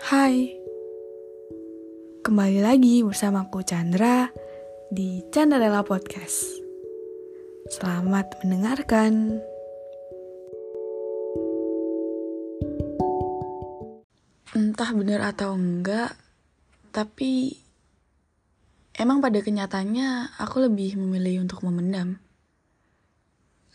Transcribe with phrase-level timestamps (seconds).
[0.00, 0.56] Hai,
[2.24, 4.32] kembali lagi bersamaku Chandra
[4.88, 6.64] di Chandralela Podcast.
[7.68, 9.44] Selamat mendengarkan.
[14.56, 16.16] Entah benar atau enggak,
[16.96, 17.60] tapi
[18.96, 22.16] emang pada kenyataannya aku lebih memilih untuk memendam.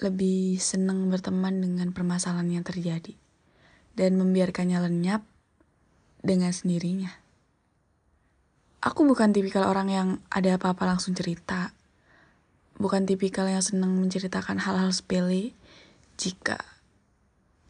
[0.01, 3.13] Lebih senang berteman dengan permasalahan yang terjadi
[3.93, 5.34] dan membiarkannya lenyap
[6.25, 7.13] dengan sendirinya.
[8.81, 11.73] Aku bukan tipikal orang yang ada apa-apa langsung cerita.
[12.81, 15.55] Bukan tipikal yang senang menceritakan hal-hal sepele
[16.17, 16.59] jika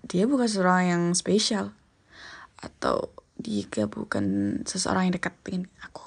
[0.06, 1.74] dia bukan seorang yang spesial
[2.62, 3.10] atau
[3.42, 6.06] jika bukan seseorang yang dekat dengan aku.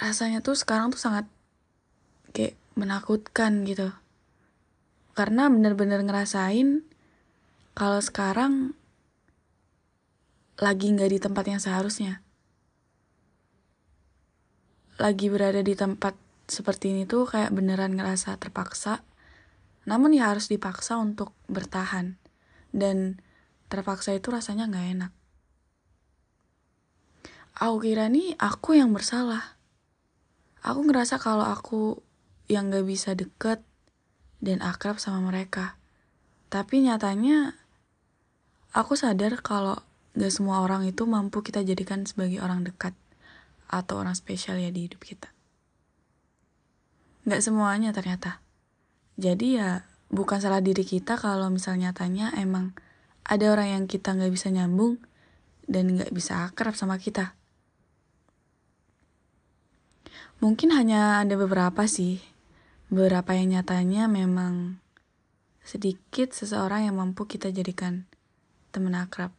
[0.00, 1.28] Rasanya tuh sekarang tuh sangat
[2.32, 3.92] kayak menakutkan gitu.
[5.12, 6.86] Karena bener-bener ngerasain
[7.74, 8.72] kalau sekarang
[10.60, 12.20] lagi nggak di tempat yang seharusnya.
[15.00, 16.12] Lagi berada di tempat
[16.44, 19.00] seperti ini tuh kayak beneran ngerasa terpaksa.
[19.88, 22.20] Namun ya harus dipaksa untuk bertahan.
[22.76, 23.24] Dan
[23.72, 25.12] terpaksa itu rasanya nggak enak.
[27.56, 29.56] Aku kira nih aku yang bersalah.
[30.60, 32.04] Aku ngerasa kalau aku
[32.52, 33.64] yang gak bisa deket
[34.44, 35.80] dan akrab sama mereka.
[36.52, 37.56] Tapi nyatanya
[38.76, 39.80] aku sadar kalau
[40.18, 42.96] gak semua orang itu mampu kita jadikan sebagai orang dekat
[43.70, 45.30] atau orang spesial ya di hidup kita.
[47.28, 48.42] Gak semuanya ternyata.
[49.14, 52.74] Jadi ya bukan salah diri kita kalau misalnya tanya emang
[53.22, 54.98] ada orang yang kita gak bisa nyambung
[55.70, 57.38] dan gak bisa akrab sama kita.
[60.42, 62.18] Mungkin hanya ada beberapa sih.
[62.90, 64.82] Beberapa yang nyatanya memang
[65.62, 68.10] sedikit seseorang yang mampu kita jadikan
[68.74, 69.30] teman akrab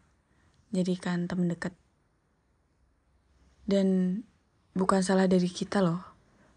[0.71, 1.75] jadikan teman dekat.
[3.67, 4.19] Dan
[4.75, 6.01] bukan salah dari kita loh,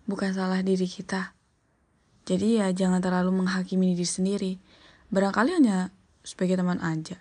[0.06, 1.34] bukan salah diri kita.
[2.24, 4.52] Jadi ya jangan terlalu menghakimi diri sendiri.
[5.12, 5.92] Barangkali hanya
[6.24, 7.20] sebagai teman aja.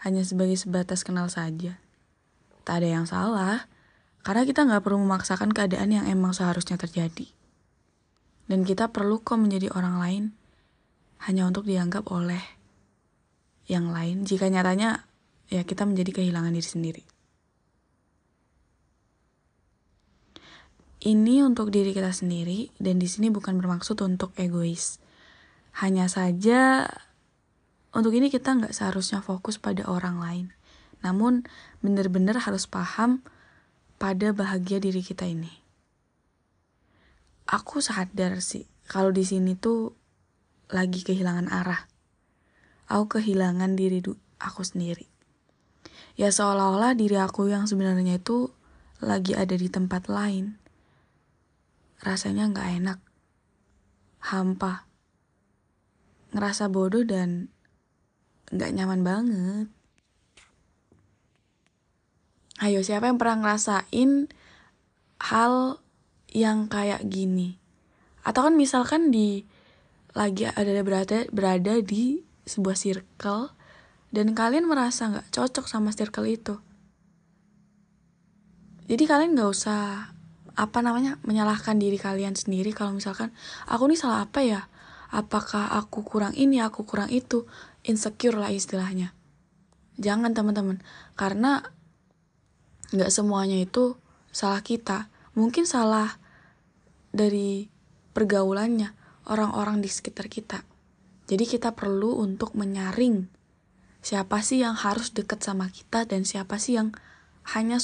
[0.00, 1.76] Hanya sebagai sebatas kenal saja.
[2.64, 3.68] Tak ada yang salah,
[4.24, 7.28] karena kita nggak perlu memaksakan keadaan yang emang seharusnya terjadi.
[8.48, 10.24] Dan kita perlu kok menjadi orang lain
[11.28, 12.40] hanya untuk dianggap oleh
[13.68, 15.06] yang lain jika nyatanya
[15.50, 17.04] ya kita menjadi kehilangan diri sendiri.
[21.00, 25.02] Ini untuk diri kita sendiri dan di sini bukan bermaksud untuk egois.
[25.82, 26.86] Hanya saja
[27.90, 30.46] untuk ini kita nggak seharusnya fokus pada orang lain.
[31.02, 31.42] Namun
[31.82, 33.24] benar-benar harus paham
[33.98, 35.50] pada bahagia diri kita ini.
[37.50, 39.96] Aku sadar sih kalau di sini tuh
[40.70, 41.88] lagi kehilangan arah.
[42.92, 44.04] Aku kehilangan diri
[44.38, 45.09] aku sendiri
[46.20, 48.52] ya seolah-olah diri aku yang sebenarnya itu
[49.00, 50.60] lagi ada di tempat lain.
[52.04, 52.98] Rasanya nggak enak,
[54.28, 54.84] hampa,
[56.36, 57.48] ngerasa bodoh dan
[58.52, 59.66] nggak nyaman banget.
[62.60, 64.28] Ayo siapa yang pernah ngerasain
[65.24, 65.80] hal
[66.36, 67.56] yang kayak gini?
[68.20, 69.48] Atau kan misalkan di
[70.12, 73.56] lagi ada berada berada di sebuah circle
[74.10, 76.58] dan kalian merasa nggak cocok sama circle itu.
[78.90, 80.10] Jadi kalian nggak usah
[80.58, 83.30] apa namanya menyalahkan diri kalian sendiri kalau misalkan
[83.70, 84.66] aku nih salah apa ya?
[85.10, 87.46] Apakah aku kurang ini, aku kurang itu?
[87.82, 89.10] Insecure lah istilahnya.
[89.98, 90.78] Jangan teman-teman,
[91.18, 91.66] karena
[92.94, 93.98] nggak semuanya itu
[94.30, 95.10] salah kita.
[95.34, 96.14] Mungkin salah
[97.10, 97.66] dari
[98.14, 98.94] pergaulannya,
[99.26, 100.62] orang-orang di sekitar kita.
[101.26, 103.39] Jadi kita perlu untuk menyaring
[104.00, 106.96] siapa sih yang harus deket sama kita dan siapa sih yang
[107.56, 107.76] hanya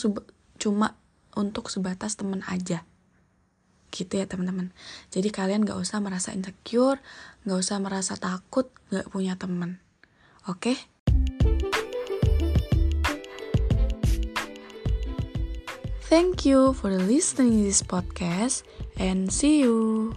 [0.56, 0.97] cuma
[1.37, 2.84] untuk sebatas temen aja
[3.93, 4.72] gitu ya teman-teman
[5.12, 7.00] jadi kalian gak usah merasa insecure
[7.49, 9.81] gak usah merasa takut gak punya temen
[10.49, 10.76] oke okay?
[16.06, 18.62] Thank you for listening this podcast
[18.94, 20.14] and see you.